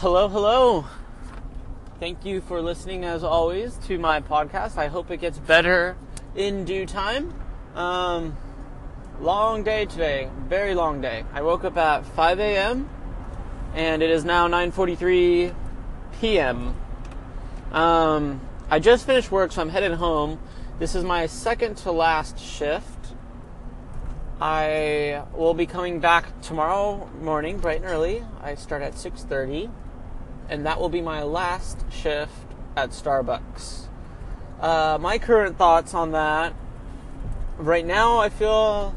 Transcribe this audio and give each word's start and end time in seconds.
hello, 0.00 0.28
hello. 0.28 0.84
Thank 1.98 2.24
you 2.24 2.40
for 2.40 2.62
listening, 2.62 3.04
as 3.04 3.24
always, 3.24 3.74
to 3.88 3.98
my 3.98 4.20
podcast. 4.20 4.78
I 4.78 4.86
hope 4.86 5.10
it 5.10 5.16
gets 5.16 5.40
better 5.40 5.96
in 6.36 6.64
due 6.64 6.86
time. 6.86 7.34
Um, 7.74 8.36
long 9.20 9.64
day 9.64 9.86
today, 9.86 10.30
very 10.46 10.76
long 10.76 11.00
day. 11.00 11.24
I 11.32 11.42
woke 11.42 11.64
up 11.64 11.76
at 11.76 12.06
5 12.06 12.38
a.m. 12.38 12.88
and 13.74 14.00
it 14.00 14.10
is 14.10 14.24
now 14.24 14.46
9:43 14.46 15.52
p.m. 16.20 16.76
Um, 17.72 18.40
I 18.70 18.78
just 18.78 19.04
finished 19.04 19.32
work, 19.32 19.50
so 19.50 19.62
I'm 19.62 19.68
headed 19.68 19.94
home. 19.94 20.38
This 20.78 20.94
is 20.94 21.02
my 21.02 21.26
second 21.26 21.76
to 21.78 21.90
last 21.90 22.38
shift. 22.38 23.14
I 24.40 25.24
will 25.34 25.54
be 25.54 25.66
coming 25.66 25.98
back 25.98 26.40
tomorrow 26.40 27.10
morning, 27.20 27.58
bright 27.58 27.78
and 27.78 27.86
early. 27.86 28.24
I 28.40 28.54
start 28.54 28.82
at 28.82 28.94
6:30, 28.94 29.68
and 30.48 30.66
that 30.66 30.80
will 30.80 30.88
be 30.88 31.00
my 31.00 31.22
last 31.22 31.84
shift 31.90 32.32
at 32.76 32.90
Starbucks. 32.90 33.86
Uh, 34.60 34.98
my 35.00 35.18
current 35.18 35.56
thoughts 35.56 35.94
on 35.94 36.12
that. 36.12 36.54
Right 37.58 37.84
now, 37.84 38.18
I 38.18 38.28
feel 38.28 38.94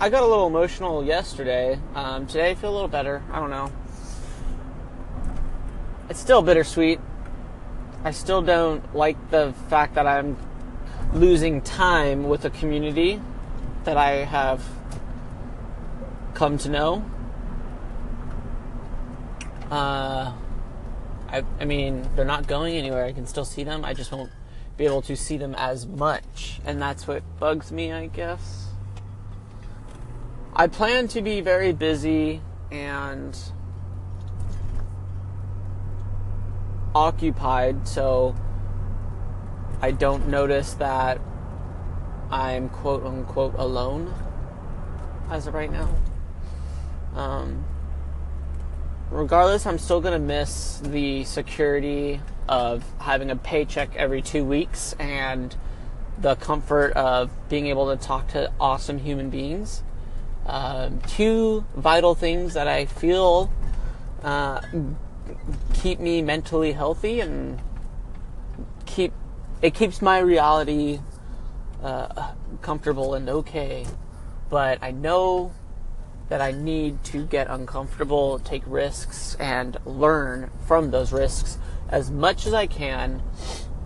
I 0.00 0.08
got 0.08 0.22
a 0.22 0.26
little 0.26 0.46
emotional 0.46 1.04
yesterday. 1.04 1.78
Um, 1.94 2.26
today, 2.26 2.50
I 2.50 2.54
feel 2.54 2.70
a 2.70 2.74
little 2.74 2.88
better. 2.88 3.22
I 3.32 3.38
don't 3.38 3.50
know. 3.50 3.72
It's 6.08 6.18
still 6.18 6.42
bittersweet. 6.42 7.00
I 8.02 8.12
still 8.12 8.42
don't 8.42 8.94
like 8.96 9.30
the 9.30 9.54
fact 9.68 9.94
that 9.94 10.06
I'm 10.06 10.36
losing 11.12 11.60
time 11.60 12.24
with 12.24 12.44
a 12.44 12.50
community 12.50 13.20
that 13.84 13.96
I 13.96 14.24
have 14.24 14.64
come 16.34 16.56
to 16.58 16.68
know. 16.68 17.04
Uh, 19.70 20.32
I, 21.28 21.44
I 21.60 21.64
mean, 21.64 22.08
they're 22.16 22.24
not 22.24 22.46
going 22.46 22.76
anywhere. 22.76 23.04
I 23.04 23.12
can 23.12 23.26
still 23.26 23.44
see 23.44 23.62
them. 23.62 23.84
I 23.84 23.94
just 23.94 24.10
won't 24.10 24.30
be 24.76 24.84
able 24.84 25.02
to 25.02 25.16
see 25.16 25.36
them 25.36 25.54
as 25.56 25.86
much. 25.86 26.60
And 26.64 26.82
that's 26.82 27.06
what 27.06 27.22
bugs 27.38 27.70
me, 27.70 27.92
I 27.92 28.06
guess. 28.06 28.68
I 30.54 30.66
plan 30.66 31.06
to 31.08 31.22
be 31.22 31.40
very 31.40 31.72
busy 31.72 32.42
and 32.70 33.38
occupied 36.94 37.86
so 37.86 38.34
I 39.80 39.92
don't 39.92 40.28
notice 40.28 40.74
that 40.74 41.20
I'm 42.30 42.68
quote 42.68 43.04
unquote 43.04 43.54
alone 43.56 44.12
as 45.30 45.46
of 45.46 45.54
right 45.54 45.70
now. 45.70 45.88
Um, 47.14 47.64
regardless, 49.10 49.66
I'm 49.66 49.78
still 49.78 50.00
going 50.00 50.14
to 50.14 50.24
miss 50.24 50.78
the 50.78 51.24
security 51.24 52.20
of 52.48 52.84
having 53.00 53.30
a 53.30 53.36
paycheck 53.36 53.94
every 53.96 54.22
two 54.22 54.44
weeks 54.44 54.94
and 54.98 55.54
the 56.18 56.36
comfort 56.36 56.92
of 56.92 57.30
being 57.48 57.66
able 57.66 57.94
to 57.96 58.02
talk 58.02 58.28
to 58.28 58.52
awesome 58.60 58.98
human 58.98 59.30
beings. 59.30 59.82
Um, 60.46 61.00
two 61.06 61.64
vital 61.76 62.14
things 62.14 62.54
that 62.54 62.66
I 62.66 62.86
feel 62.86 63.52
uh, 64.22 64.60
keep 65.74 66.00
me 66.00 66.22
mentally 66.22 66.72
healthy 66.72 67.20
and 67.20 67.60
keep 68.86 69.12
it 69.62 69.74
keeps 69.74 70.00
my 70.00 70.18
reality 70.18 71.00
uh, 71.82 72.32
comfortable 72.62 73.14
and 73.14 73.28
okay. 73.28 73.86
But 74.48 74.82
I 74.82 74.90
know 74.90 75.52
that 76.30 76.40
I 76.40 76.52
need 76.52 77.02
to 77.06 77.26
get 77.26 77.48
uncomfortable, 77.50 78.38
take 78.38 78.62
risks, 78.64 79.36
and 79.38 79.76
learn 79.84 80.50
from 80.66 80.92
those 80.92 81.12
risks 81.12 81.58
as 81.88 82.10
much 82.10 82.46
as 82.46 82.54
I 82.54 82.66
can 82.66 83.22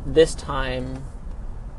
this 0.06 0.34
time 0.34 1.02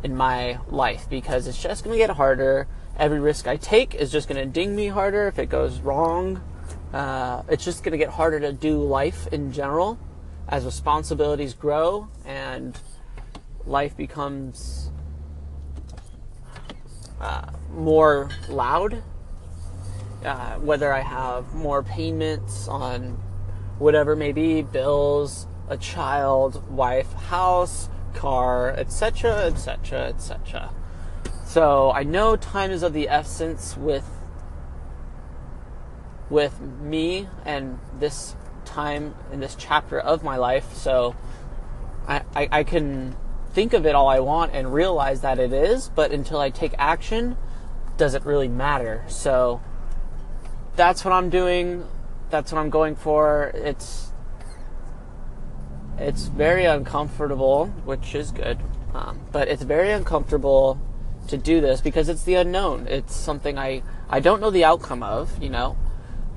in 0.04 0.16
my 0.16 0.60
life 0.68 1.08
because 1.08 1.48
it's 1.48 1.62
just 1.62 1.84
going 1.84 1.94
to 1.94 1.98
get 1.98 2.16
harder. 2.16 2.68
Every 2.98 3.20
risk 3.20 3.48
I 3.48 3.58
take 3.58 3.94
is 3.94 4.12
just 4.12 4.28
going 4.28 4.44
to 4.44 4.52
ding 4.52 4.76
me 4.76 4.88
harder 4.88 5.28
if 5.28 5.38
it 5.38 5.50
goes 5.50 5.80
wrong. 5.82 6.42
Uh, 6.92 7.44
it's 7.48 7.64
just 7.64 7.84
going 7.84 7.92
to 7.92 7.98
get 7.98 8.10
harder 8.10 8.40
to 8.40 8.52
do 8.52 8.82
life 8.82 9.28
in 9.32 9.52
general 9.52 10.00
as 10.48 10.66
responsibilities 10.66 11.54
grow 11.54 12.08
and 12.26 12.80
life 13.68 13.96
becomes 13.96 14.90
uh, 17.22 17.52
more 17.72 18.32
loud. 18.50 19.04
Uh, 20.24 20.56
whether 20.56 20.92
I 20.92 21.02
have 21.02 21.54
more 21.54 21.84
payments 21.84 22.68
on 22.68 23.22
whatever 23.78 24.16
may 24.16 24.32
be 24.32 24.62
bills, 24.62 25.48
a 25.70 25.78
child, 25.78 26.68
wife, 26.70 27.12
house, 27.14 27.90
car, 28.14 28.72
etc., 28.72 29.46
etc., 29.46 30.08
etc. 30.08 30.74
So 31.46 31.92
I 31.92 32.04
know 32.04 32.36
time 32.36 32.72
is 32.72 32.84
of 32.84 32.94
the 32.94 33.08
essence 33.08 33.78
with 33.78 34.06
with 36.30 36.60
me 36.60 37.30
and 37.46 37.80
this 38.00 38.36
time 38.66 39.16
in 39.32 39.40
this 39.40 39.56
chapter 39.56 40.00
of 40.00 40.24
my 40.24 40.38
life. 40.38 40.74
So 40.74 41.16
I, 42.08 42.24
I, 42.36 42.50
I 42.52 42.64
can 42.64 43.16
think 43.54 43.74
of 43.74 43.86
it 43.86 43.96
all 43.96 44.08
I 44.08 44.20
want 44.20 44.54
and 44.54 44.74
realize 44.74 45.22
that 45.22 45.40
it 45.40 45.54
is, 45.54 45.90
but 45.90 46.12
until 46.12 46.40
I 46.40 46.50
take 46.50 46.74
action, 46.78 47.38
does 47.96 48.16
it 48.16 48.26
really 48.26 48.48
matter? 48.48 49.06
So 49.08 49.62
that's 50.76 51.06
what 51.06 51.14
I'm 51.14 51.30
doing. 51.30 51.86
That's 52.30 52.52
what 52.52 52.60
I'm 52.60 52.70
going 52.70 52.96
for. 52.96 53.52
It's 53.54 54.12
it's 55.98 56.28
very 56.28 56.66
uncomfortable, 56.66 57.68
which 57.86 58.16
is 58.16 58.32
good, 58.32 58.60
um, 58.94 59.22
but 59.32 59.48
it's 59.48 59.64
very 59.64 59.92
uncomfortable 59.92 60.80
to 61.28 61.38
do 61.38 61.62
this 61.62 61.82
because 61.82 62.10
it's 62.10 62.24
the 62.24 62.36
unknown. 62.36 62.88
It's 62.88 63.16
something 63.16 63.58
I 63.58 63.84
I 64.10 64.20
don't 64.20 64.42
know 64.42 64.52
the 64.52 64.66
outcome 64.66 65.04
of. 65.04 65.42
You 65.42 65.50
know, 65.50 65.78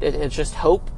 it, 0.00 0.15
it's 0.15 0.34
just 0.34 0.55
hope 0.55 0.91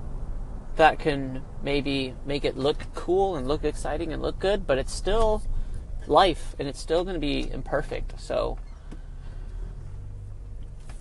that 0.76 0.98
can 0.98 1.42
maybe 1.62 2.14
make 2.24 2.44
it 2.44 2.56
look 2.56 2.86
cool 2.94 3.36
and 3.36 3.46
look 3.46 3.64
exciting 3.64 4.12
and 4.12 4.22
look 4.22 4.38
good, 4.38 4.66
but 4.66 4.78
it's 4.78 4.92
still 4.92 5.42
life 6.06 6.54
and 6.58 6.68
it's 6.68 6.80
still 6.80 7.04
going 7.04 7.14
to 7.14 7.20
be 7.20 7.50
imperfect. 7.50 8.18
So 8.20 8.58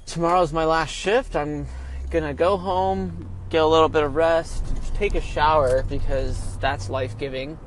tomorrow's 0.06 0.52
my 0.52 0.66
last 0.66 0.92
shift. 0.92 1.36
I'm 1.36 1.68
to 2.12 2.34
go 2.34 2.58
home, 2.58 3.30
get 3.50 3.62
a 3.62 3.68
little 3.68 3.90
bit 3.90 4.04
of 4.04 4.16
rest, 4.16 4.64
take 4.96 5.16
a 5.16 5.22
shower 5.22 5.84
because 5.84 6.58
that's 6.58 6.90
life-giving 6.90 7.58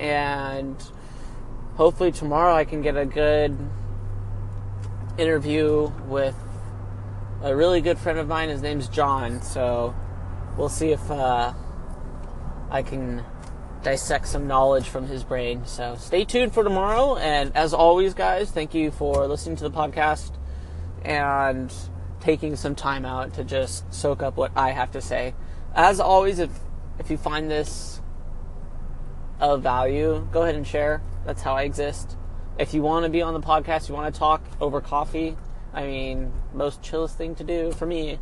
and 0.00 0.76
hopefully 1.76 2.12
tomorrow 2.12 2.54
I 2.54 2.64
can 2.64 2.82
get 2.82 2.96
a 2.96 3.06
good 3.06 3.56
interview 5.18 5.90
with 6.06 6.36
a 7.42 7.54
really 7.54 7.80
good 7.80 7.98
friend 7.98 8.18
of 8.18 8.26
mine. 8.26 8.48
His 8.48 8.62
name's 8.62 8.88
John. 8.88 9.42
So 9.42 9.94
we'll 10.56 10.68
see 10.68 10.92
if 10.92 11.10
uh, 11.10 11.52
I 12.70 12.82
can 12.82 13.24
dissect 13.82 14.26
some 14.26 14.46
knowledge 14.46 14.88
from 14.88 15.06
his 15.06 15.24
brain. 15.24 15.66
So 15.66 15.96
stay 15.96 16.24
tuned 16.24 16.54
for 16.54 16.64
tomorrow. 16.64 17.16
And 17.16 17.54
as 17.54 17.74
always, 17.74 18.14
guys, 18.14 18.50
thank 18.50 18.74
you 18.74 18.90
for 18.90 19.26
listening 19.26 19.56
to 19.56 19.64
the 19.64 19.70
podcast 19.70 20.32
and 21.04 21.72
taking 22.24 22.56
some 22.56 22.74
time 22.74 23.04
out 23.04 23.34
to 23.34 23.44
just 23.44 23.92
soak 23.92 24.22
up 24.22 24.36
what 24.36 24.50
I 24.56 24.70
have 24.70 24.90
to 24.92 25.00
say. 25.02 25.34
As 25.74 26.00
always, 26.00 26.38
if 26.38 26.50
if 26.98 27.10
you 27.10 27.18
find 27.18 27.50
this 27.50 28.00
of 29.40 29.62
value, 29.62 30.26
go 30.32 30.42
ahead 30.42 30.54
and 30.54 30.66
share. 30.66 31.02
That's 31.26 31.42
how 31.42 31.54
I 31.54 31.62
exist. 31.62 32.16
If 32.58 32.72
you 32.72 32.80
want 32.80 33.04
to 33.04 33.10
be 33.10 33.20
on 33.20 33.34
the 33.34 33.40
podcast, 33.40 33.88
you 33.88 33.94
want 33.94 34.14
to 34.14 34.18
talk 34.18 34.42
over 34.58 34.80
coffee, 34.80 35.36
I 35.74 35.86
mean, 35.86 36.32
most 36.54 36.82
chillest 36.82 37.18
thing 37.18 37.34
to 37.34 37.44
do 37.44 37.72
for 37.72 37.84
me. 37.84 38.18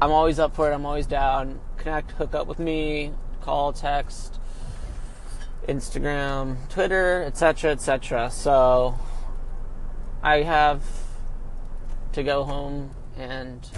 I'm 0.00 0.10
always 0.10 0.40
up 0.40 0.56
for 0.56 0.72
it. 0.72 0.74
I'm 0.74 0.86
always 0.86 1.06
down. 1.06 1.60
Connect, 1.76 2.10
hook 2.12 2.34
up 2.34 2.48
with 2.48 2.58
me, 2.58 3.12
call, 3.40 3.72
text, 3.72 4.40
Instagram, 5.68 6.56
Twitter, 6.70 7.22
etc., 7.24 7.72
etc. 7.72 8.30
So 8.30 8.98
I 10.22 10.42
have 10.42 10.82
to 12.14 12.22
go 12.24 12.42
home 12.42 12.90
and 13.16 13.68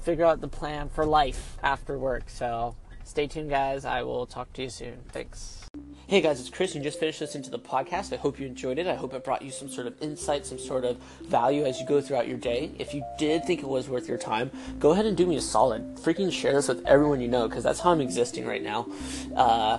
figure 0.00 0.24
out 0.24 0.40
the 0.40 0.48
plan 0.48 0.88
for 0.88 1.04
life 1.04 1.56
after 1.62 1.98
work. 1.98 2.24
So 2.28 2.76
stay 3.04 3.26
tuned, 3.26 3.50
guys. 3.50 3.84
I 3.84 4.02
will 4.02 4.26
talk 4.26 4.52
to 4.54 4.62
you 4.62 4.70
soon. 4.70 4.98
Thanks. 5.08 5.62
Hey 6.06 6.20
guys, 6.20 6.40
it's 6.40 6.50
Chris. 6.50 6.74
You 6.74 6.82
just 6.82 7.00
finished 7.00 7.22
listening 7.22 7.44
to 7.44 7.50
the 7.50 7.58
podcast. 7.58 8.12
I 8.12 8.16
hope 8.16 8.38
you 8.38 8.46
enjoyed 8.46 8.78
it. 8.78 8.86
I 8.86 8.94
hope 8.94 9.14
it 9.14 9.24
brought 9.24 9.40
you 9.40 9.50
some 9.50 9.70
sort 9.70 9.86
of 9.86 9.94
insight, 10.02 10.44
some 10.44 10.58
sort 10.58 10.84
of 10.84 10.98
value 11.22 11.64
as 11.64 11.80
you 11.80 11.86
go 11.86 12.02
throughout 12.02 12.28
your 12.28 12.36
day. 12.36 12.72
If 12.78 12.92
you 12.92 13.02
did 13.16 13.46
think 13.46 13.60
it 13.60 13.68
was 13.68 13.88
worth 13.88 14.08
your 14.08 14.18
time, 14.18 14.50
go 14.78 14.90
ahead 14.90 15.06
and 15.06 15.16
do 15.16 15.26
me 15.26 15.36
a 15.36 15.40
solid. 15.40 15.96
Freaking 15.96 16.30
share 16.30 16.52
this 16.52 16.68
with 16.68 16.84
everyone 16.86 17.22
you 17.22 17.28
know 17.28 17.48
because 17.48 17.64
that's 17.64 17.80
how 17.80 17.92
I'm 17.92 18.02
existing 18.02 18.44
right 18.44 18.62
now. 18.62 18.86
Uh, 19.34 19.78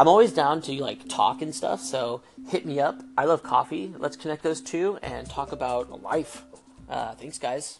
I'm 0.00 0.08
always 0.08 0.32
down 0.32 0.62
to 0.62 0.72
like 0.82 1.08
talk 1.08 1.42
and 1.42 1.54
stuff, 1.54 1.80
so 1.80 2.22
hit 2.48 2.66
me 2.66 2.80
up. 2.80 3.00
I 3.16 3.26
love 3.26 3.44
coffee. 3.44 3.94
Let's 3.96 4.16
connect 4.16 4.42
those 4.42 4.60
two 4.60 4.98
and 5.02 5.30
talk 5.30 5.52
about 5.52 6.02
life. 6.02 6.44
Uh, 6.88 7.14
thanks, 7.14 7.38
guys. 7.38 7.76